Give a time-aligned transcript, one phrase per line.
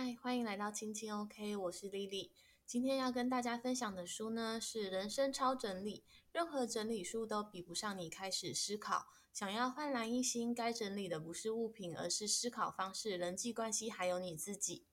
[0.00, 2.30] 嗨，欢迎来到青青 OK，我是丽丽。
[2.64, 9.08] 今天要跟大家分享的书呢是《人生超整理》，任何整理书都比不上你开始思考。
[9.32, 14.86] 想要焕然一新，该整理的不是物品，而是思考方式、人际关系，还有你自己。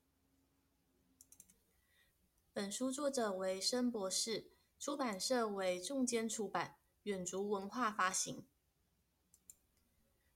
[2.51, 4.49] 本书作者为申博士，
[4.79, 8.43] 出版社为众间出版，远足文化发行。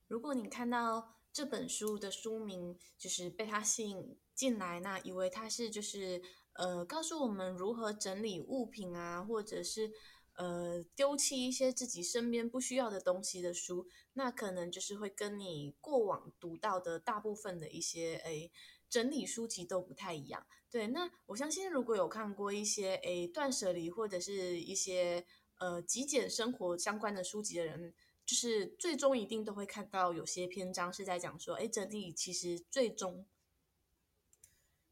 [0.06, 6.22] 如果你看到这本书的书名，就是被它吸引进来，那以为它是就是
[6.54, 9.92] 呃告诉我们如何整理物品啊，或者是
[10.38, 18.50] 呃丢弃一些自己身边不需要的东西的书，那可能就是会跟你过往读到的大部分的一些诶
[18.88, 20.46] 整理书籍都不太一样。
[20.70, 25.26] 对，那我相信如果有看过一些诶断舍离或者是一些
[25.58, 27.92] 呃极简生活相关的书籍的人，
[28.24, 33.26] 就是最终一定都会看到有些篇章是在讲说，诶整理其实最终。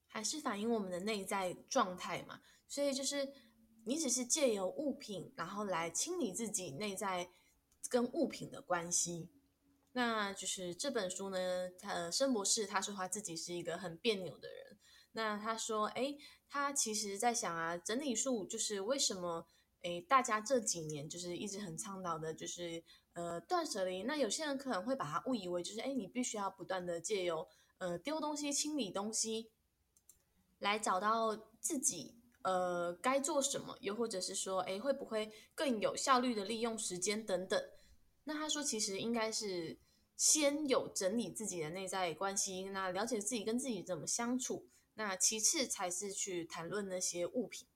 [0.08, 3.32] 还是反映我们的内在状态嘛，所以就是
[3.84, 7.30] 你只是借由物品，然后来清理自己内在
[7.88, 9.30] 跟物品的关系。
[9.92, 14.78] 那就是这本书呢，他申博士他说他自己是一个很别扭的人。
[15.12, 16.14] 那他说，哎，
[16.48, 19.48] 他其实在想啊，整理术就是为什么，
[19.82, 22.84] 哎，大家这几年就是一直很倡导的，就是
[23.14, 24.02] 呃断舍离。
[24.02, 29.50] 那有些人可能会把它误以为就是，哎，你必须要不断的借由呃丢东西、清理东西。
[30.58, 37.62] 来找到自己，呃，该做什么，又或者是说，诶，会不会更有效率的利用时间等等。
[38.24, 39.78] 那他说，其实应该是
[40.16, 47.66] 先有整理自己的内在关系，那了解自己跟自己怎么相处，那其次才是去谈论那些物品。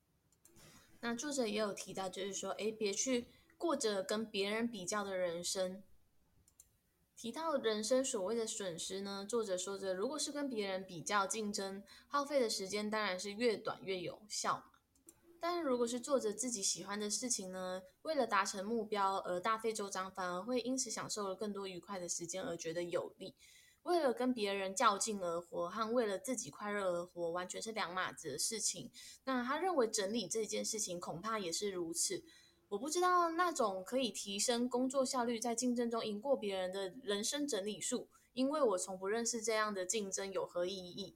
[1.01, 3.27] 那作者也有提到，就是说，诶，别去
[3.59, 5.83] 过着跟别人比较的人生。
[7.17, 14.65] 提到人生所谓的损失呢，作者说着，如果是跟别人比较竞争，耗费的时间当然是越短越有效嘛。
[15.39, 23.35] 但如果是做着自己喜欢的事情呢，为了达成目标而大费周章，反而会因此享受了更多愉快的时间而觉得有利。
[23.83, 28.93] 为了跟别人较劲而活，和为了自己快乐而活，完全是两码子的事情。
[29.25, 32.23] 那他认为整理这件事情恐怕也是如此。
[32.73, 41.15] 我不知道那种可以提升工作效率，在竞争中赢过别人的人生整理术，因为我从不认识这样的竞争有何意义？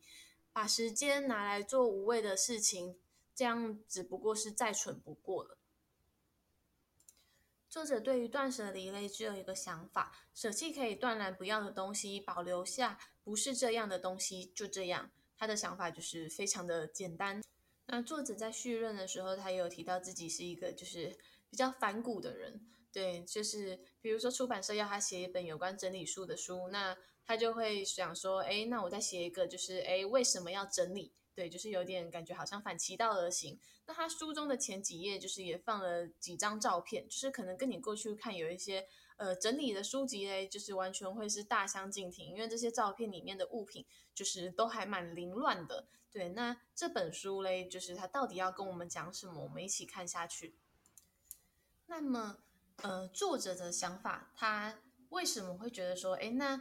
[0.52, 2.98] 把时间拿来做无谓的事情，
[3.34, 5.56] 这样只不过是再蠢不过了。
[7.70, 15.10] 作者对于断舍离类只有一个想法：舍弃可以断然不要的东西，保留下不是这样的东西，就这样。
[15.38, 17.42] 他的想法就是非常的简单。
[17.86, 21.16] 那作者在序论的时候，他也有提到自己是一个就是。
[21.50, 22.60] 比较反骨的人，
[22.92, 31.12] 对，就是比如说出版社要他写一本有关整理术的书，那他就会想说，哎，那我再写一个，就是哎，为什么要整理？
[31.34, 33.58] 对，就是有点感觉好像反其道而行。
[33.84, 38.86] 那他书中的前几页就是也放了几张照片，就是可能跟你过去看有一些
[39.16, 43.84] 呃整理的书籍嘞，就是完全会是大相径庭，因为这些照片里面的物品
[44.14, 45.86] 就是都还蛮凌乱的。
[46.10, 49.42] 对，那这本书嘞，就是他到底要跟我们讲什么？
[49.42, 50.54] 我们一起看下去。
[51.86, 52.38] 那么，
[52.82, 54.80] 呃，作者的想法，他
[55.10, 56.60] 为什么会觉得说，诶，那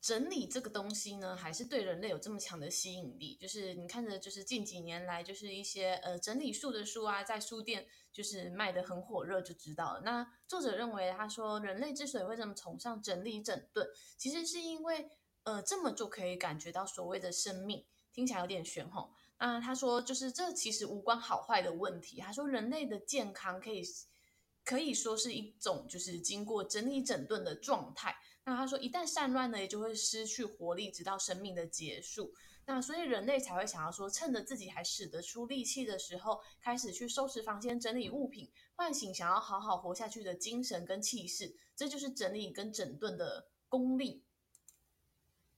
[0.00, 3.36] 整理这个东西呢，还是对人类有这么强的吸引力？
[3.36, 10.00] 就是你看着，就是近几年来，就是一些呃整理术的书啊，在书店就是卖得很火热，就知道了。
[10.00, 13.86] 那作者认为，他说人类之所以会这么崇尚整理整顿，
[14.16, 15.10] 其实是因为，
[15.42, 19.12] 呃，这么就可以感觉到所谓的生命，听起来有点玄吼。
[19.38, 22.20] 那他说，就是这其实无关好坏的问题。
[22.20, 23.82] 他说，人类的健康可以。
[24.70, 28.14] 可以说是一种就是经过整理整顿的状态。
[28.44, 32.32] 那他说，一旦散乱呢，也就会失去活力，直到生命的结束。
[32.66, 41.52] 那所以人类才会想要说，趁着自己还使得出力气的时候，开始去收拾房间、整理物品，唤醒想要好好活下去的精神跟气势。
[41.74, 44.22] 这就是整理跟整顿的功力。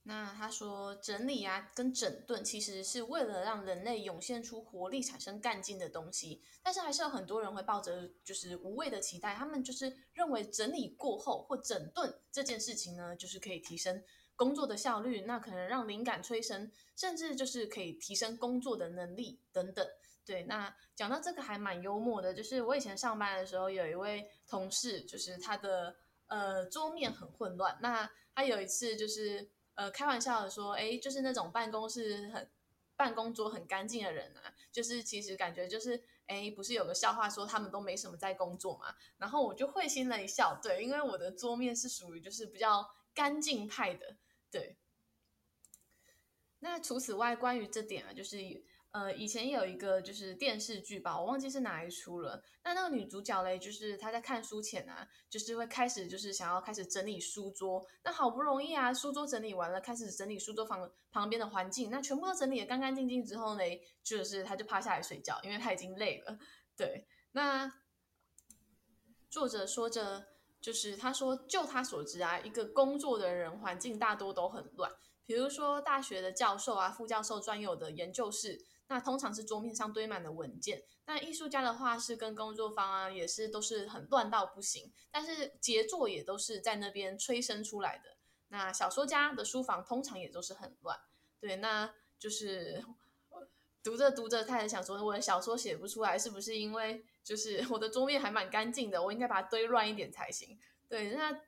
[0.05, 6.41] 那他说，整理啊，跟整顿其实是为了让人类涌现出活力、产生干劲的东西。
[6.61, 14.03] 但是还是有很多人会抱着就是无谓的期待，他们就是认为整理过后或整顿这件事情呢，就是可以提升
[14.35, 19.87] 工作的效率，那可能让灵感催生，甚至就是可以提升工作的能力等等。
[20.25, 25.95] 对，那讲到这个还蛮幽默的，就是我以前上班的时候，有一位同事，就是他的
[26.27, 29.49] 呃桌面很混乱，那他有一次就是。
[29.75, 32.49] 呃，开玩笑的说，哎，就是那种办公室很
[32.95, 38.95] 办公桌很干净的人啊，就是其实感觉就是，哎，不是有个笑话说他们都没什么在工作嘛？
[39.17, 44.17] 然后我就会心了一笑，对，因为我的桌面是属于就是比较干净派的，
[44.51, 44.77] 对。
[46.59, 48.37] 那除此外，关于这点啊，就是
[48.93, 52.43] 呃，以前有一个就是电视剧吧，我忘记是哪一出了。
[52.63, 57.83] 那那个女主角嘞，就是她在看书前啊，就是会开始就是想要开始整理书桌。
[58.03, 63.63] 那好不容易啊，书桌整理完了，开始整理书桌旁旁边的环境，那全部都整理得干干净净之后呢，
[64.03, 66.37] 就是她就趴下来睡觉，因为她已经累了。
[66.77, 67.73] 对，那
[69.27, 70.27] 作者说着，
[70.63, 74.89] 就是他说，就他所知啊，一个工作的人环境大多都很乱。
[75.25, 80.81] 比如说大学的教授啊、副教授专有的研究室，那通常是桌面上堆满的文件。
[81.05, 84.89] 那艺术家的画室跟工作坊啊，也是都是很乱到不行。
[85.11, 88.15] 但是杰作也都是在那边催生出来的。
[88.47, 90.97] 那小说家的书房通常也都是很乱。
[91.41, 92.85] 对，那就是
[93.83, 99.03] 读着读着，他也想说，我的小说写不出来，是不是因为就是我的桌面还蛮干净的？
[99.03, 100.57] 我应该把它堆乱一点才行。
[100.87, 101.41] 对，那。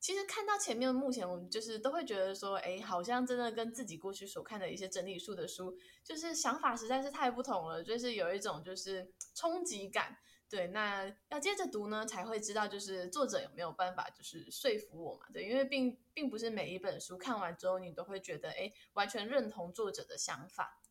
[0.00, 10.14] 其实看到前面，目前我们就是都会觉得说，哎，好像真的跟自己过去所看的一些整理术的书，就是想法实在是太不同了，就是有一种就是冲击感。
[10.46, 15.24] 对，那要接着读呢，才会知道就是作者有没有办法就是说服我嘛？
[15.32, 20.82] 对，因为并并不是每一本书看完之后，你都会觉得哎，完全认同作者的想法。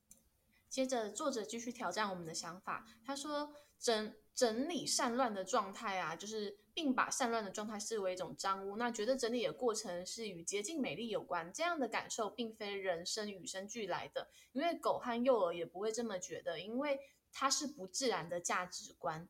[0.73, 6.57] 接着作者继续挑战我们的想法，他说整整理散乱的状态啊，就是。
[6.75, 16.99] 并把散乱的状态视为一种脏污，那觉得整理的过程是与洁净美丽有关，这样的感受并非人生与生俱来的，因为狗和幼儿也不会这么觉得，因为
[17.31, 19.29] 它是不自然的价值观。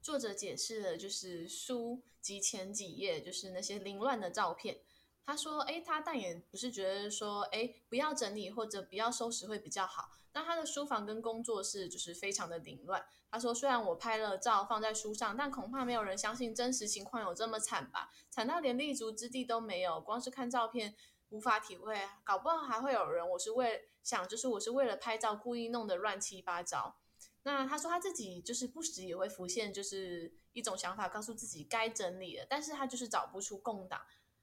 [0.00, 4.78] 作者解释了，就是书及前几页就是那些凌乱的照片。
[5.26, 10.10] 他说：“诶，他但也不是觉得说，诶，不要整理或者不要收拾会比较好。
[10.32, 13.04] 那他的书房跟工作室就是非常的凌乱。
[13.30, 18.10] 他说，虽然我拍了照放在书上，但恐怕没有人相信真实情况有这么惨吧？
[18.28, 20.94] 惨到连立足之地都没有，光是看照片
[21.28, 26.96] 无法体会，搞不好还会有人，我是为想，就是我是为了拍照故意弄得乱七八糟。
[27.42, 34.00] 那他说他自己就是不时也会浮现，就是一种想法，告诉自己该整理了，但是他就是找不出共党。”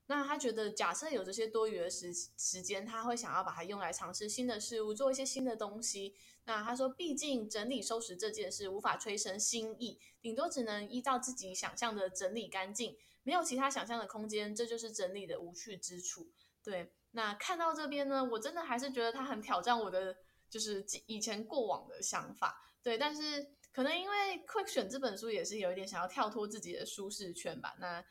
[0.09, 6.15] 那他觉得，假设有这些多余的时时间，他会想要把它用来尝试新的事物，做一些新的东西。
[6.45, 16.31] 那他说，毕竟整理收拾这件事无法催生新意，顶多只能依照自己想象的整理干净，没有其他想象的空间，这就是整理的无趣之处。
[16.63, 20.15] 对，那看到这边呢，我真的还是觉得他很挑战我的，
[20.49, 22.63] 就是以前过往的想法。
[22.81, 27.75] 对，但是可能因为 Quick 选这本书也是有一点想要跳脱自己的舒适圈吧。
[27.81, 28.01] 那。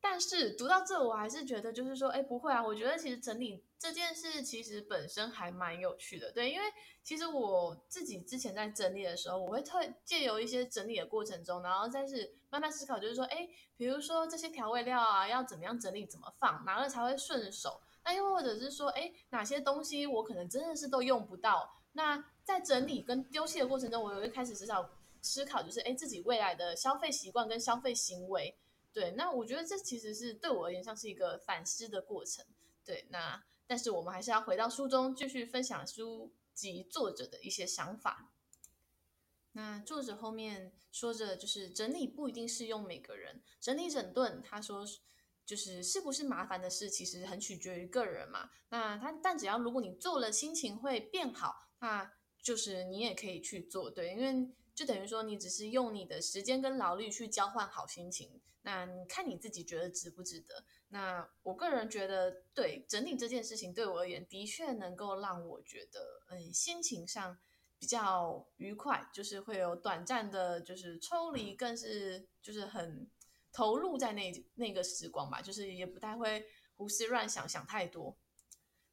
[0.00, 2.62] 但是读到这，我还是觉得，就是说，哎，不会啊。
[2.62, 6.50] 我觉得其实整理这件事，其实本身还蛮有趣的，对。
[6.50, 6.64] 因为
[7.02, 17.80] 其实我自己之前在整理的时候，我会特借由一些整理的过程中，然后再是慢慢思考，就是说，哎，比如说这些调味料啊，要怎么样整理，怎么放，哪个才会顺手？
[18.04, 21.68] 那又或者是说，哎，哪些东西我可能真的是都用不到？
[21.92, 24.88] 那在整理跟丢弃的过程中，我会开始思考
[25.20, 28.56] 思考，就是哎，自己未来的消费习惯跟消费行为。
[28.98, 32.44] 对，那我觉得这其实是对我而言像是一个反思的过程。
[32.84, 38.32] 对，那但是我们还是要回到书中继续分享书籍作者的一些想法。
[39.52, 44.84] 那作者后面说着，就是整理不一定适用每个人，整理整顿，他说
[45.46, 48.50] 就是是不是麻烦的事，其实很取决于个人嘛。
[48.70, 52.10] 那他但只要如果你做了，心情会变好，那
[52.42, 53.88] 就是你也可以去做。
[53.88, 58.40] 对，因为就等于说你只是用你的时间跟劳力去交换好心情。
[58.62, 60.64] 那你看你自己觉得值不值得？
[60.90, 67.36] 那我个人觉得，对整理这件事情对我而言，的确能够让我觉得，嗯，心情上
[67.76, 73.10] 比较愉快，就是会有短暂的，就是抽离，更是就是很
[73.50, 78.16] 投入在那那个时光吧，就是也不太会胡思乱想，想太多。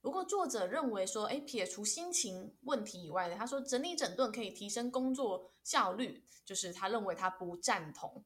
[0.06, 8.24] 不过作者认为说，诶，撇除心情问题以外的，他说整理整顿可以提升工作效率，就是他认为他不赞同。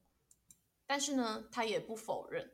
[0.86, 2.52] 但是呢，他也不否认。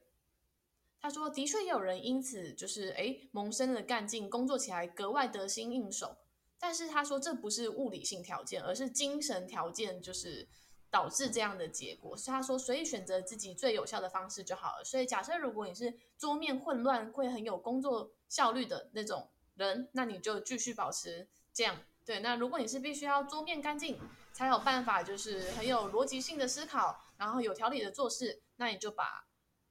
[1.01, 6.19] 他说，的确有人因此就是诶萌生了干劲，工作起来格外得心应手。
[6.61, 10.47] 但是他说，这不是物理性条件，而是精神条件，就是
[10.91, 12.17] 导致这样的结果。
[12.17, 14.85] 所以他说，所以选择自己最有效的方式就好了。
[14.85, 21.79] 所以假设如果你是桌面混乱，会很有工作效率的那种人，那你就继续保持这样。
[22.05, 23.99] 对，那如果你是必须要桌面干净，
[24.33, 29.27] 才有办法，就是很有逻辑性的思考，然后有条理的做事，那你就把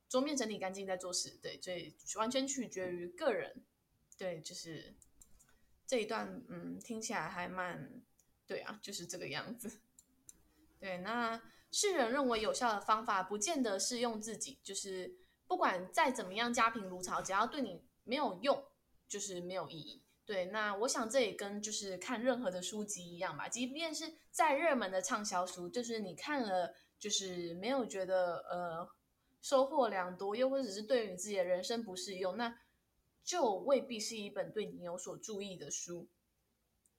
[0.10, 1.40] 桌面整理干净再做事。
[1.42, 3.64] 对，所以完全取决于个人。
[4.18, 4.94] 对，就是
[5.88, 8.02] 这一段，嗯，听起来还蛮
[8.46, 9.80] 对啊，就是这个样子。
[10.80, 11.42] 对，那
[11.72, 14.60] 世人认为有效的方法，不见得适用自己。
[14.64, 15.16] 就是
[15.48, 18.64] 不管再怎么样家贫如潮，只要对你没有用，
[19.08, 20.04] 就是没有意义。
[20.26, 28.90] 对，那我想这也跟就是看任何的书籍一样吧，即便是再热门的畅销书，就是你看了就是没有觉得呃
[29.42, 32.58] 收获良多，又或者是对于你自己的人生不适用，那
[33.24, 36.08] 就未必是一本对你有所注意的书。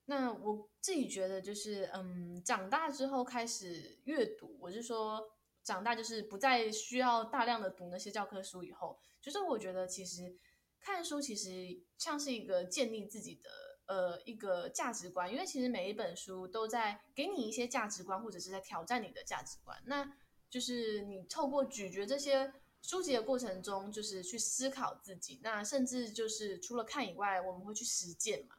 [0.07, 5.31] 那我自己觉得就是嗯，长大之后开始阅读，我是说
[5.63, 10.37] 长大就是不再需要大量的读那些教科书以后，就是我觉得其实。
[10.79, 13.51] 看书其实像是一个建立自己的
[13.87, 19.77] 呃一个价值观，因为其实每一本书都在给你一些价值观，或者是在挑战你的价值观。
[19.87, 20.09] 那
[20.49, 25.41] 就是你透过咀嚼这些书籍的过程中，就是去思考自己。
[25.43, 28.55] 那甚至就是除了看以外，我们会去实践嘛。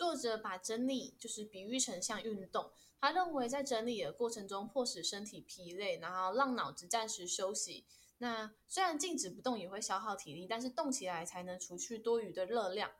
[0.00, 7.84] 作者把整理就是比喻成像运动，他认为在整理的过程中，迫使身体疲累，然后让脑子暂时休息。
[8.16, 12.90] 那虽然静止不动也会消耗体力，但是动起来才能除去多余的热量。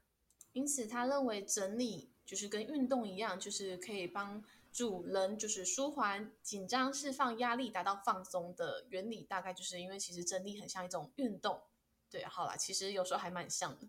[0.52, 9.23] 因此，他认为整理就是跟运动一样，就是可以帮助人就是舒缓紧张、释放压力、达到放松的原理。
[9.23, 11.62] 大概就是因为其实整理很像一种运动。
[12.11, 13.88] 对，好啦，其实有时候还蛮像的。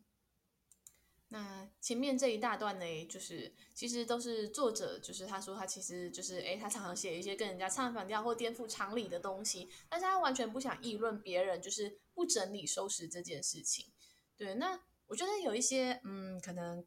[1.33, 13.85] 那前面这一大段呢，就是其实都是作者，就是他说他其实就是，诶，他常常写一些跟人家唱反调或颠覆常理的东西，但是他完全不想议论别人，就是不整理收拾这件事情。
[14.35, 16.85] 对，那我觉得有一些，嗯，可能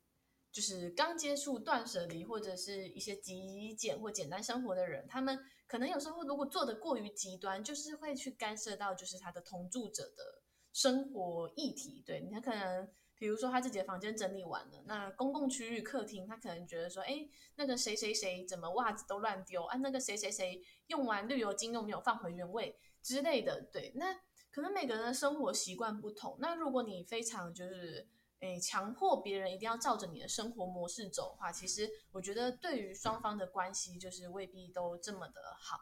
[0.53, 12.03] 就是刚接触断舍离或者是一些极简或简单生活的人，他们可能有时候如果做的过于极端，就是会去干涉到就是他的同住者的生活议题。
[12.05, 12.87] 对，你可能。
[13.25, 17.27] 比如说他自己的房间整理完了，那公共区域客厅，他可能觉得说，哎，
[17.57, 19.79] 那个谁谁谁怎么袜子都乱丢啊？
[19.79, 23.63] 那个谁谁谁用完绿油精又没有放回原位之类的。
[23.73, 24.15] 对，那
[24.51, 26.37] 可能每个人的生活习惯不同。
[26.39, 28.07] 那如果你非常就是，
[28.41, 35.79] 哎，强迫别人一定要照着你的生活模式走的话，其实我觉得对于双方的关系就是未必都这么的好。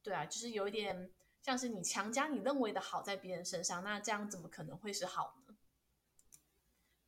[0.00, 1.10] 对啊，就是有一点
[1.42, 5.43] 像是你强加你认为的好在别人身上，那这样怎么可能会是好呢？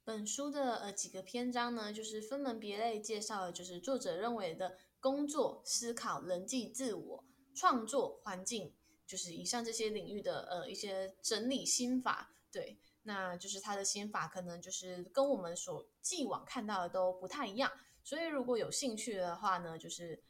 [0.06, 7.24] 本书的呃几个篇章呢，就是分门别类介绍了，就是作者认为的工作、思考、人际、自我、
[7.56, 8.72] 创作、环境，
[9.04, 12.30] 就是以上这些领域的呃一些整理心法。
[12.52, 17.68] 对，那就是他的心法可能就是跟我们所既往看到的都不太一样，
[18.04, 20.22] 所以如果有兴趣的话呢，就是。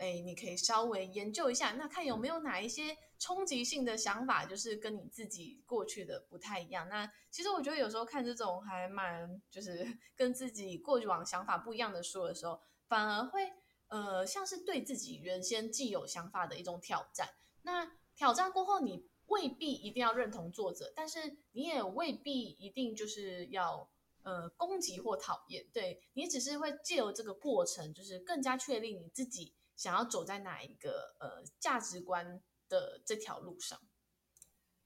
[0.00, 6.88] 哎，你可以稍微研究一下，那看有没有哪一些冲击性的想法，就是跟你自己过去的不太一样。
[6.88, 13.52] 那其实我觉得有时候看这种还蛮，就是 跟自己过往想法不一样的书的时候，反而会
[13.88, 17.28] 呃像是对自己原先既有想法的一种挑战。
[17.60, 23.86] 那挑战过后，你未必一定要认同作者，但是你也未必一定就是要
[24.22, 25.66] 呃攻击或讨厌。
[25.74, 29.52] 对，你只是会借由这个过程，就是更加确立你自己。
[29.80, 33.80] 想要走在哪一个呃价值观的这条路上？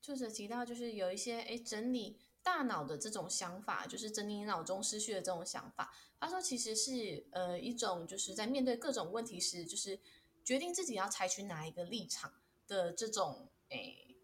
[0.00, 5.92] 作者提到，就是有一些诶整理大脑的这种想法，就是整理脑中思绪的这种想法。
[6.20, 9.98] 他说，其实是呃一种就是在面对各种问题时，就是
[10.44, 12.32] 决定自己要采取哪一个立场
[12.68, 14.16] 的这种诶，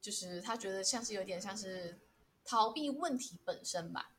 [0.00, 2.00] 就是他觉得像是有点像是
[2.44, 4.11] 逃避问题本身吧。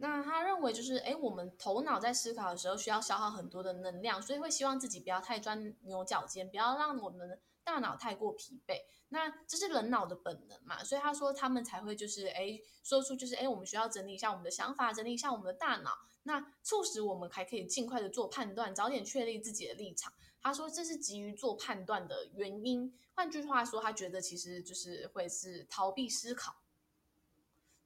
[0.00, 8.76] 那他认为就是，诶，我们头脑在思考的时候需要消耗很多的能量，所以会希望自己不要太钻牛角尖，不要让我们的大脑太过疲惫。
[9.08, 15.90] 那这是人脑的本能嘛，所以他说他们才会就是，诶，说出就是，诶，我们需要整理一下我们的想法，整理一下我们的大脑，
[16.22, 20.12] 那促使我们还可以尽快的做判断，早点确立自己的立场。
[20.40, 22.96] 他说这是急于做判断的原因。
[23.14, 26.54] 换句话说，他觉得其实就是会是逃避思考。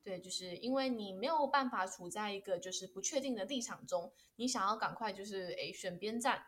[0.05, 6.47] 对，就是因为你没有办法处在一个就是不确定的立场中，你想要赶快就是诶选边站。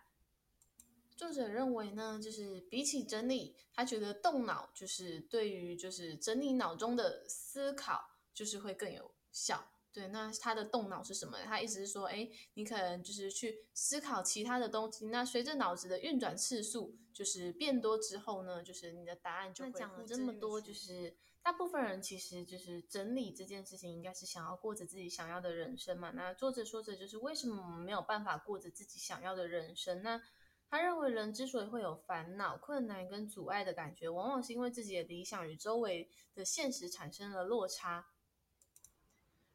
[1.16, 9.64] 作者认为呢，就是比起整理，他觉得动脑就是对于就是整理脑中的思考就是会更有效。
[9.92, 11.38] 对，那他的动脑是什么？
[11.44, 15.06] 他意思是说，诶，你可能就是去思考其他的东西。
[15.06, 19.70] 那随着脑子的运转次数就是变多之后呢，就是你的答案就会。
[19.70, 21.16] 那讲了这么多，就是。
[21.44, 26.10] 大部分人其实就是整理这件事情，应该是想要过着自己想要的人生嘛。
[26.12, 30.22] 那作者说着就是为什么我们没有办法过着自己想要的人生呢？
[30.70, 38.06] 他认为人之所以会有烦恼、困难跟阻碍的感觉，往往是因为自己的理想与周围的现实产生了落差。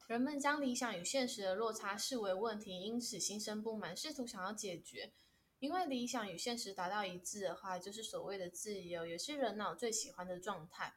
[0.06, 5.12] 人们将理想与现实的落差视为问题，因此心生不满，试图想要解决。
[5.58, 10.94] 因为理想与现实达到一致的话，就是所谓的自由，也是人脑最喜欢的状态。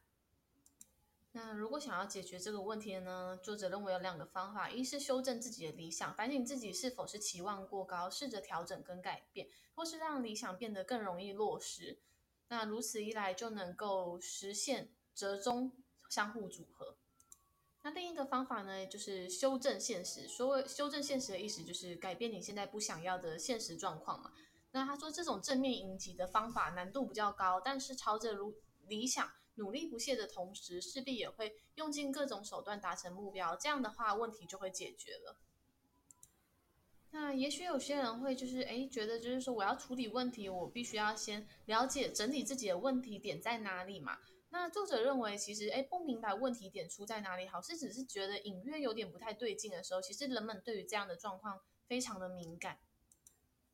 [1.34, 11.98] 那如果想要解决这个问题呢，作者认为有两个方法：一是修正自己的理想，反省自己是否是期望过高，试着调整跟改变；或是让理想变得更容易落实。
[12.48, 15.72] 那如此一来，就能够实现折中
[16.10, 16.98] 相互组合。
[17.80, 20.28] 那另一个方法呢，就是修正现实。
[20.28, 24.32] 所谓修正现实的意思，就是改变你现在不想要的现实状况嘛。
[24.72, 28.54] 那他说，这种正面迎击的方法难度比较高，但是朝着如
[28.86, 29.32] 理想。
[29.56, 33.54] 努力不懈的同时，势必也会用尽各种手段达成目标。
[33.54, 35.36] 这样的话，问题就会解决了。
[37.10, 44.18] 那也许有些人会就是诶，觉得就是说，我要处理问题，我必须要先了解整理自己的问题点在哪里嘛。
[44.48, 52.78] 那作者认为，其实诶，不明白问题点出在哪里，好是只是觉得隐约有点不太对劲的时候，其实人们对于这样的状况非常的敏感。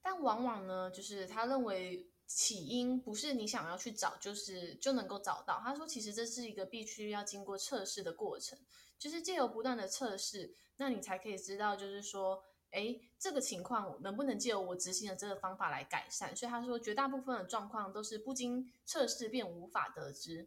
[0.03, 2.11] 但往往呢，就是他认为。
[2.29, 5.61] 起因不是你想要去找，就是就能够找到。
[5.65, 8.59] 他说，其实这是一个必须要经过测试的过程，
[8.99, 16.37] 就是借由不断的测试，那你才可以知道，就是说，诶，这个情况能不能借由我执行的这个方法来改善。
[16.37, 20.47] 所以他说，绝大部分的状况都是不经测试便无法得知。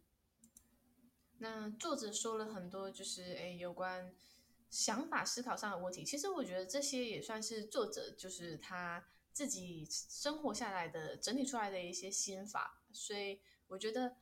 [1.38, 4.14] 那作者说了很多，就是诶，有关
[4.70, 6.04] 想法思考上的问题。
[6.04, 9.04] 其实我觉得这些也算是作者，就是他。
[9.32, 14.16] 自己生活下来的整理出来的一些心法，所以我觉得，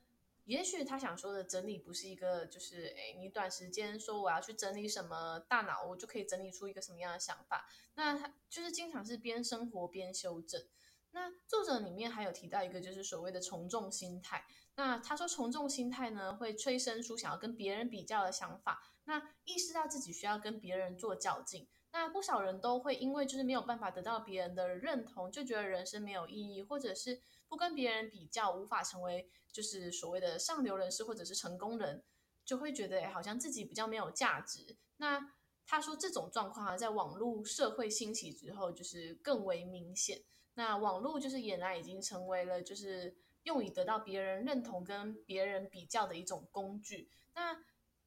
[0.45, 7.69] 也许他想说的整理不是一个，就是诶，你短时间说我要去整理什么大脑，我就可以整理出一个什么样的想法。
[7.95, 10.64] 那他就是经常是边生活边修正。
[11.12, 14.47] 那作者里面还有提到一个，就是所谓的从众心态。
[14.76, 21.69] 那他说从众心态呢，会催生出想要跟别人比较的想法，那意识到自己需要跟别人做较劲。
[21.92, 32.02] 那不少人都会因为就是没有办法得到别人的认同，就觉得人生没有意义，或者是不跟别人比较，无法成为就是所谓的上流人士或者是成功人，
[32.44, 34.76] 就会觉得好像自己比较没有价值。
[34.99, 35.32] 那
[35.66, 40.23] 他说这种状况啊，在网络社会兴起之后，就是更为明显。
[40.54, 47.10] 那网络就是俨然已经成为了就是用以得到别人认同跟别人比较的一种工具。
[47.34, 47.56] 那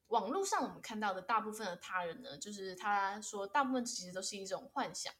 [0.08, 5.12] 网络上我们看到的大部分的他人呢，就是他说大部分其实都是一种幻想。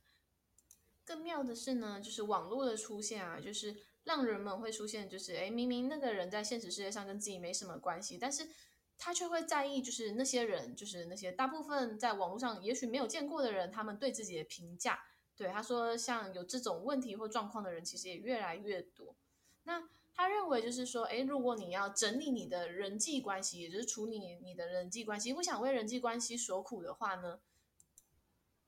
[1.04, 8.48] 更妙的是呢，就是网络的出现啊，就是让人们会出现，就是诶，明明那个人在现实世界上跟自己没什么关系，但是
[8.96, 15.04] 他却会在意，就是那些人，就是那些大部分在网络上也许没有见过的人，他们对自己的评价。
[15.36, 19.16] 对，他说，像有这种问题或状况的人，其实也越来越多。
[19.64, 19.88] 那。
[20.16, 27.40] 他认为就是说，诶，如果你要整理你的人际关系，也就是处理你的人际关系，不想为人际关系所苦的话呢，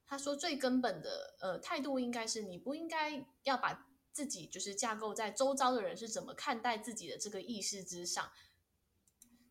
[0.04, 8.28] 他说最根本的呃态度应该是，你不应该要把自己就是架构在周遭的人是怎么看待自己的这个意识之上，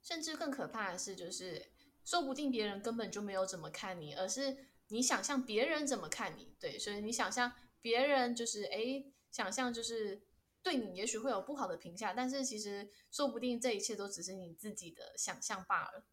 [0.04, 1.72] 甚至更可怕的是，就是
[2.04, 4.58] 说不定别人根本就没有怎么看你，而是
[4.90, 10.24] 你想象别人怎么看你，对，所以你想象别人就是诶，想象就是。
[10.66, 16.08] 对你也许会有不好的评价，但是其实说不定这一切都只是你自己的想象罢了。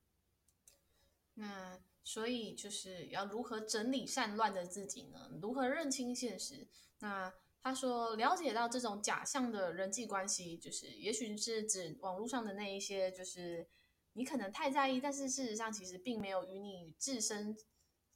[1.32, 5.30] 那所以就是要如何整理善乱的自己呢？
[5.40, 6.68] 如何认清现实？
[6.98, 13.66] 那他说，了解到这种假象的人际关系，就是也许是指网络上的那一些，就是
[14.12, 17.56] 你可能太在意，但是事实上其实并没有与你自身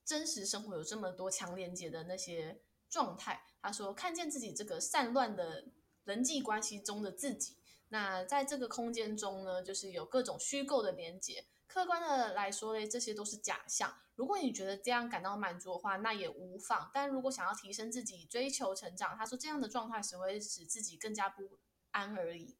[0.05, 3.42] 真实生活有这么多强连接的那些状态。
[3.62, 5.64] 他说，看见自己这个散乱的。
[6.07, 7.57] 人际关系中的自己，
[7.88, 11.45] 那在这个空间中呢，就是有各种虚构的连接。
[11.66, 13.92] 客观的来说呢，这些都是假象。
[14.14, 16.90] 如果你觉得这样感到满足的话，那也无妨。
[16.95, 21.59] 但如果想要提升自己、追求成长，他说这样的状态只会使自己更加不
[21.90, 22.57] 安而已。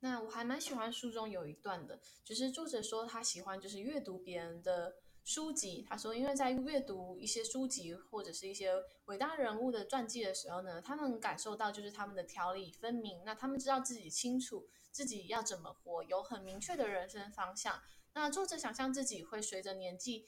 [0.00, 4.96] 那我还蛮喜欢书中有一段的，就是作者说他喜欢就是阅读别人的。
[5.24, 8.74] 书籍，他说，因为在阅读一些书籍或者是一些
[9.06, 17.80] 伟大人物的传记的时候呢，他们感受到就是他们的条理分明，那他们知道自己清楚自己要怎么活，有很明确的人生方向。
[18.12, 20.26] 那作者想象自己会随着年纪，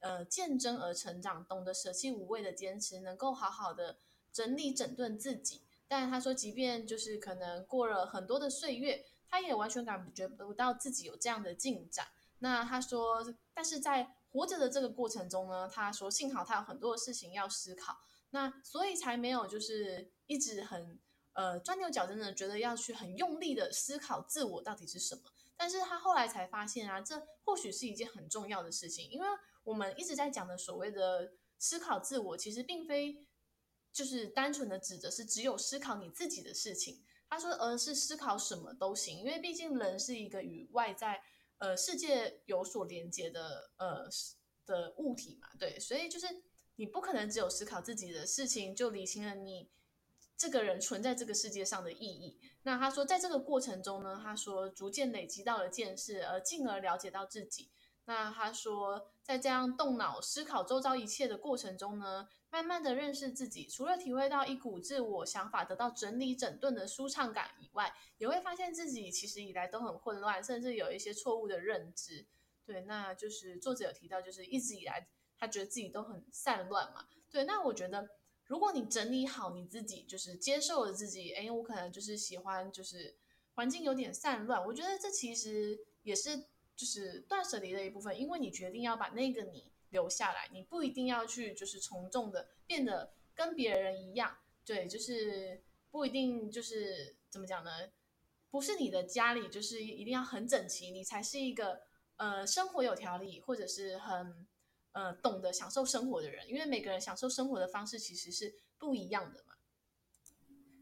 [0.00, 3.96] 呃，渐增而成长，懂得舍弃无谓的坚持，能够好好的
[4.32, 5.62] 整理整顿自己。
[5.86, 12.08] 但他说，即便就是可能过了很多的岁月，他也完全感觉不到自己有这样的进展。
[12.40, 17.98] 那他说，但是在活着的这个过程中呢，他说幸好他有很多的事情要思考，
[18.30, 20.98] 那所以才没有就是一直很
[21.34, 25.22] 呃钻牛角尖的觉得要去很用力的思考自我到底是什么。
[25.54, 29.26] 但是他后来才发现啊，这或许是一件很重要的事情，因为
[29.64, 33.26] 我们一直在讲的所谓的思考自我，其实并非
[33.92, 37.04] 就是单纯的指的是只有思考你自己的事情。
[37.28, 41.22] 他说，而是思考什么都行，因为毕竟人是一个与外在。
[41.62, 44.08] 呃世界有所连接的呃
[44.66, 46.26] 的物体嘛，对，所以就是
[46.74, 49.70] 你不可能只有思考自己的事情就理清了你
[50.36, 52.40] 这个人存在这个世界上的意义。
[52.64, 57.70] 那他说，在这个过程中呢，他说逐渐累积到了见识，而进而了解到自己。
[58.06, 72.26] 那他说，在这样动脑思考周遭一切的过程中呢，慢慢的认识自己，除了体会到一股自我想法得到整理整顿的舒畅感以外，也会发现自己其实以来都很混乱，甚至有一些错误的认知。
[72.66, 75.08] 对，那就是作者有提到，就是一直以来
[75.38, 77.06] 他觉得自己都很散乱嘛。
[77.30, 78.08] 对，那我觉得
[78.44, 83.16] 如果你整理好你自己，就是接受了自己，诶，我可能就是喜欢，就是
[83.54, 84.66] 环境有点散乱。
[84.66, 86.48] 我觉得这其实也是。
[86.82, 97.70] 就是断舍离的一部分，因为你决定要把那个你留下来，你不一定要去就是从众的变得跟别人一样，对，就是不一定就是怎么讲呢？
[98.50, 101.82] 不是你的家里就是一定要很整齐，你才是一个
[102.16, 104.44] 呃生活有条理或者是很
[104.90, 109.54] 呃懂得享受生活的人，因为每个人享受生活的方式其实是不一样的嘛。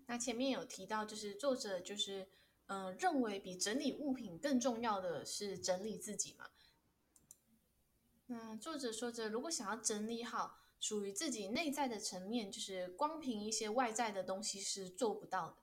[0.06, 2.26] 那前面有提到，就是作者就是。
[2.72, 6.50] 嗯、认为比整理物品更重要的是整理自己嘛。
[8.26, 15.56] 那作者说着，如果想要整理好属于自己内在的层面，就是光凭一些外在的东西是做不到的。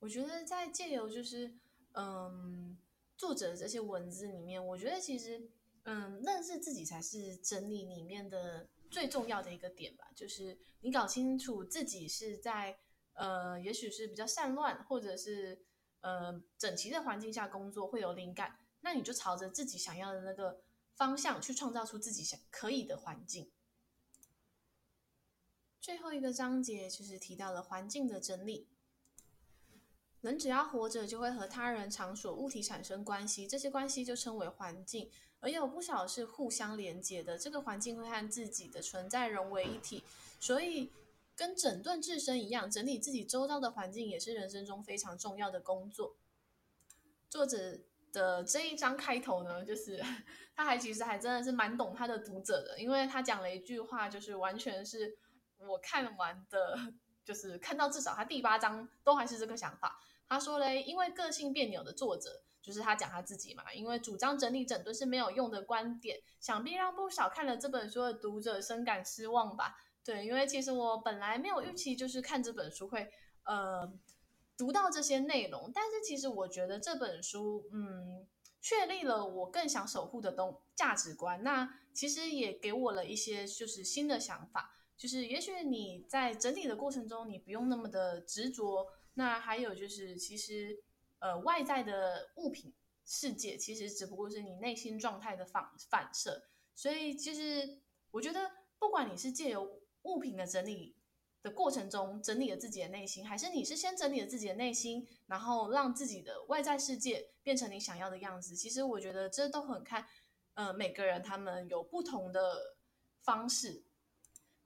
[0.00, 1.54] 我觉得在借由就是
[1.92, 2.76] 嗯
[3.16, 5.48] 作者这些文字里面，我觉得其实
[5.84, 10.10] 嗯认识自己才是整理里面的最重要的一个点吧。
[10.16, 12.76] 就是你搞清楚自己是在
[13.14, 15.64] 呃，也许是比较散乱，或者是。
[16.06, 20.60] 呃，整齐的环境下工作会有灵感，那你就朝着自己想要的那个
[20.94, 23.50] 方向去创造出自己想可以的环境。
[25.80, 28.68] 最后一个章节就是提到了环境的整理。
[30.20, 37.36] 人只要活着，就会和他人、场所、物体产生关系，这些关系就称为环境，而有不少是互相连接的。
[37.36, 40.04] 这个环境会和自己的存在融为一体，
[40.38, 40.92] 所以。
[41.36, 46.16] 跟整顿自身一样，整理自己周遭的环境也是人生中非常重要的工作。
[47.28, 47.78] 作者
[48.12, 50.02] 的这一章开头呢，就是
[50.56, 55.18] 他还其实还真的是蛮懂他的读者的，因为他讲了一句话，就是完全是
[55.58, 56.78] 我看完的，
[57.22, 60.00] 就是看到至少他第八章都还是这个想法。
[60.28, 69.76] 他说嘞，因为个性别扭的作者，就是他讲他自己嘛，因为主张整理整顿是没有用的观点，想必让不少看了这本书的读者深感失望吧。
[70.06, 73.10] 对，因为其实我本来没有预期，就是看这本书会，
[73.42, 73.92] 呃，
[74.56, 75.72] 读到这些内容。
[75.74, 78.24] 但是其实我觉得这本书，嗯，
[78.62, 81.42] 确立了我更想守护的东价值观。
[81.42, 88.86] 那其实也给我了一些就是新的想法，就是也许你在整理的过程中，你不用那么的执着。
[89.14, 90.84] 那还有就是，其实
[91.18, 92.72] 呃，外在的物品
[93.04, 96.44] 世界，其实只不过是你内心状态的反反射。
[96.76, 97.80] 所以其实
[98.12, 100.96] 我觉得，不管你是借由物品的整理
[101.42, 108.56] 的过程中，整理了自己的内心，还是你是先整理了自己的内心，然后让自己的外在世界变成你想要的样子？
[108.56, 110.06] 其实我觉得这都很看，
[110.54, 112.76] 呃，每个人他们有不同的
[113.20, 113.84] 方式。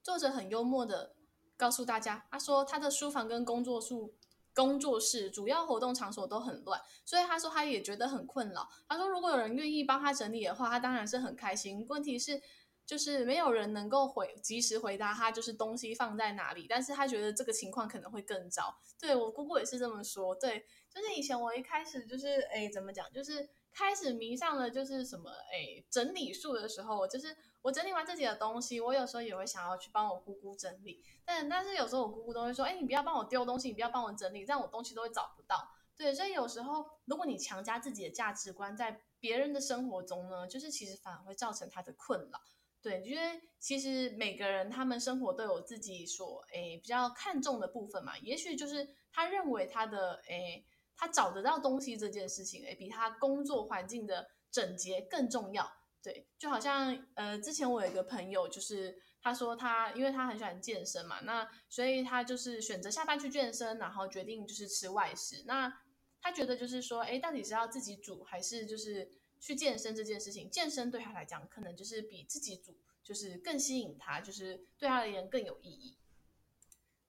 [0.03, 1.15] 作者很幽默的
[1.57, 3.95] 告诉大家，他说他的书房跟工作室、
[4.55, 8.69] 工作室主要活动场所都很乱，所以他说他也觉得很困扰。
[8.89, 11.87] 他说如果有人愿意帮他整理的话，他当然是很开心。
[11.89, 12.41] 问题是。
[12.91, 16.67] 就是没有人能够回及时回答他，就是东西放在哪里。
[16.69, 18.77] 但是他觉得这个情况可能会更糟。
[18.99, 20.35] 对，我姑姑也是这么说。
[20.35, 23.09] 对，就是以前我一开始就是哎，怎么讲？
[23.13, 31.01] 就是开始迷上了就是什么哎整理术的时候，就是我整理完自己的东西，我有时候也会想要去帮我姑姑整理。
[31.25, 35.57] 但但是有时候我姑姑都会说，哎，你不要帮我丢东西，你不要帮我整理，这样我东西都会找不到。
[35.97, 42.41] 对，所以有时候如果你强加自己的价值观在别人的生活中呢，就是其实反而会造成他的困扰。
[42.83, 48.17] 对，因为其实每个人他们生活都有自己所诶比较看重的部分嘛。
[48.19, 50.65] 也许就是他认为他的诶
[50.97, 55.71] 他找得到东西这件事情，诶比他工作环境的整洁更重要。
[56.03, 65.45] 对，就好像呃之前我有一个朋友，就是他说他因为他很喜欢健身嘛，那所以他就是选择下班去健身，然后决定就是吃外食。
[65.47, 65.71] 那
[66.23, 69.20] 他觉得就是说，诶到底是要自己煮还是就是。
[69.41, 75.97] 去健身这件事情，健身对他来讲，可能就是比自己煮就是更吸引他，就是对他而言更有意义。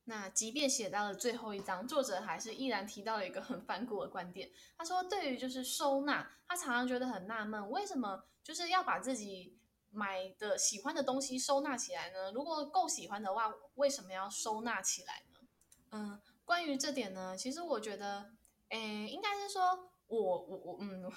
[0.05, 4.49] 那即便写到了最后一章，作者还是依然提到了一个很反骨的观点。
[4.77, 9.57] 他说，对于就是收纳，他常常觉得很纳闷，为什么就是要把自己
[9.91, 12.31] 买的喜欢的东西收纳起来呢？
[12.31, 15.39] 如果够喜欢的话，为什么要收纳起来呢？
[15.91, 18.31] 嗯，关于这点呢，其实我觉得，
[18.69, 21.11] 诶，应该是说我我我嗯。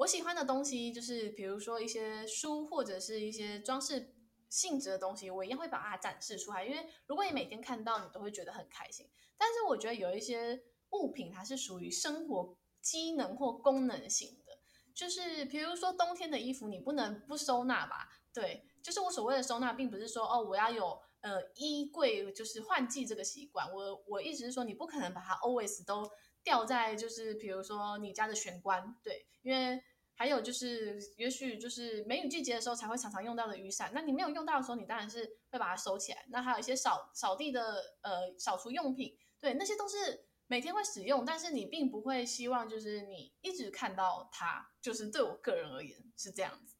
[0.00, 4.14] 我喜欢的东西，就是比如说一些书或者是一些装饰
[4.48, 6.64] 性质的东西，我一样会把它展示出来。
[6.64, 9.06] 因为如果你每天看到，你都会觉得很开心。
[9.36, 14.58] 但是我觉得有一些物品，它是属于生活机能或功能型的，
[14.94, 18.08] 就是比如说冬天的衣服，你不能不收纳吧？
[18.32, 20.98] 对，就是我所谓的收纳，并不是说哦，我要有。
[21.22, 26.10] 呃，衣柜就是换季这个习惯，我我一直是说，你不可能把它 always 都
[26.42, 29.82] 吊在，就是比如说你家的玄关，对，因为
[30.14, 36.24] 还有就是，也许就是梅雨季节的时候才会常常用到的雨伞，那你没有用到的时候，你当然是会把它收起来。
[36.28, 46.76] 那还有一些扫扫地的呃扫除用品，对，那些都是每天会使用，但是你并不会希望就是你一直看到它，就是对我个人而言是这样子。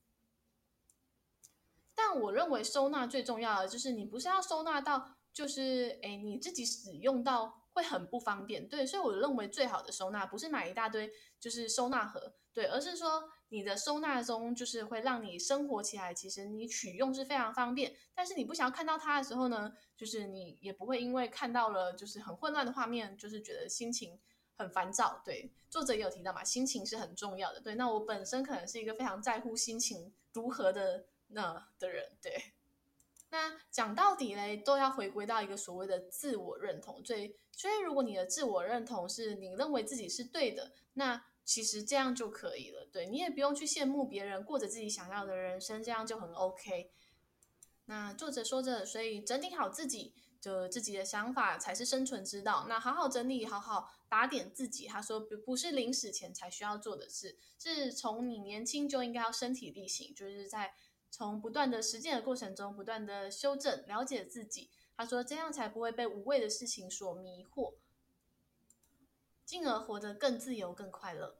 [1.94, 24.18] 但我认为收纳最重要的就是你不是要收纳到，就是诶你自己使用到会很不方便，对，所以我认为最好的收纳不是买一大堆就是收纳盒，对，而是说你的收纳中就是会让你生活起来，其实你取用是非常方便，但是你不想要看到它的时候呢，就是你也不会因为看到了就是很混乱的画面，就是觉得心情
[24.56, 31.06] 很烦躁，对，作者也有提到嘛，心情是很重要的，对，那我本身可能是一个非常在乎心情如何的。
[31.33, 32.42] 那的人对，
[33.30, 37.00] 那讲到底嘞，都要回归到一个所谓的自我认同。
[37.04, 42.88] 最，所以如果你的自我认同是你认为自己是对的，那其实这样就可以了。
[42.90, 46.90] 对，你也不用去羡慕别人过着自己想要的人生，这样就很 OK。
[47.84, 52.64] 那作者说着，所以整理好自己，就自己的想法才是生存之道。
[52.66, 54.86] 那好好整理，好好打点自己。
[54.86, 60.72] 他说，不不是临死前才需要做的事，是从你年轻就应该要身体力行，就是在。
[61.12, 64.70] 从不断的实践的过程中，不断的修正、了解自己。
[65.00, 67.72] 他说，这样才不会被无谓的事情所迷惑，
[69.46, 71.38] 进而活得更自由、更快乐。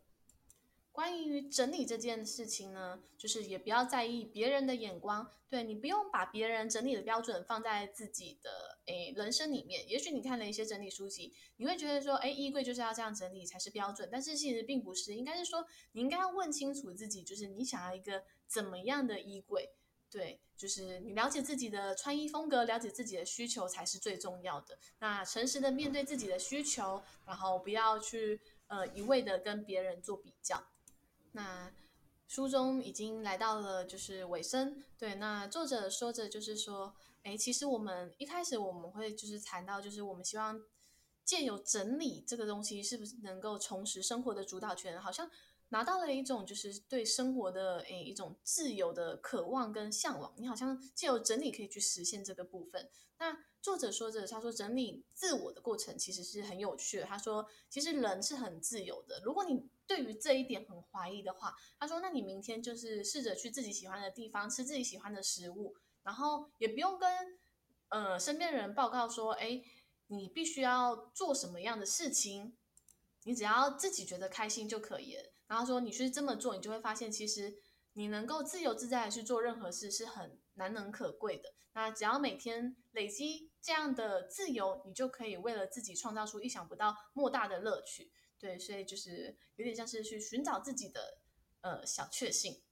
[0.90, 5.31] 关于整理这件事情呢，就是也不要在意别人的眼光。
[5.51, 9.87] 对，你不用把别人整理的标准放在自己的诶人生里面。
[9.87, 14.09] 也许你看了一些整理书籍，你会觉得说，诶，衣柜就是要这样整理才是标准。
[14.11, 19.75] 但是其实并不是，应该是说你应该要问清楚自己，就是你想要一个怎么样的衣柜。
[20.11, 24.77] 对，就是你了解自己的穿衣风格，了解自己的需求才是最重要的。
[24.99, 30.62] 那诚实的面对自己的需求，然后不要去呃一味的跟别人做比较。
[31.33, 31.73] 那
[32.27, 36.92] 书中已经来到了就是尾声，对，那作者说着就是说，
[37.23, 40.61] 诶，其实我们一开始我们会就是谈到，就是我们希望
[41.25, 45.01] 借由整理这个东西，是不是能够重拾生活的主导权？
[45.01, 45.31] 好像
[45.70, 52.88] 拿到了一种就是对生活的诶一种自由的渴望跟向往，你好像借由整理可以去实现这个部分。
[53.18, 57.04] 那作者说着，他说整理自我的过程其实是很有趣的。
[57.04, 59.20] 他说，其实人是很自由的。
[59.22, 67.38] 如果你对于这一点很怀疑的话，他说，那你明天就是试着去自己喜欢的地方吃自己喜欢的食物，然后也不用跟
[67.90, 69.62] 呃身边人报告说，哎，
[70.06, 72.56] 你必须要做什么样的事情，
[73.24, 75.30] 你只要自己觉得开心就可以了。
[75.51, 77.59] 然后说你去这么做，你就会发现，其实
[77.95, 81.53] 你能够自由自在的去做任何事是很难能可贵的。
[81.73, 88.13] 那只要每天累积这样的自由，你就可以为了自己创造出意想不到莫大的乐趣。
[88.39, 91.19] 对，所以就是有点像是去寻找自己的
[91.63, 92.63] 呃小确幸。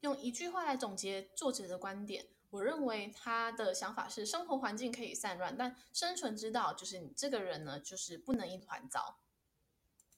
[0.00, 9.20] 用一句话来总结作者的观点，我认为他的想法是：生活环境可以散乱，但生存之道就是你这个人呢，就是不能一团糟。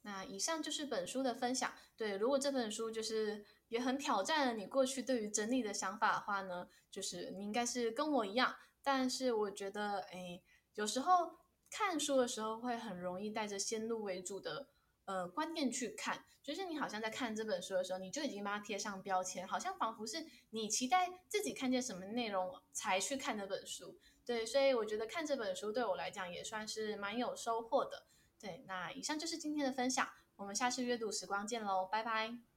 [0.02, 1.72] 那以上就是本书的分享。
[1.96, 3.44] 对，如果这本书就是。
[3.68, 11.36] 也很挑战了你过去对于整理的想法的话呢，就是你应该是跟我一样，但是我觉得，诶，有时候
[11.70, 14.70] 看书的时候会很容易带着先入为主的
[15.04, 23.98] 呃观念去看，就是你好像在看这本书的时候，你就已经把它贴上标签，好像仿佛是你期待自己看见什么内容才去看这本书。
[24.24, 28.06] 对，所以我觉得看这本书对我来讲也算是蛮有收获的。
[28.40, 32.38] 对，那以上就是今天的分享，我们下次阅读时光见喽，拜拜。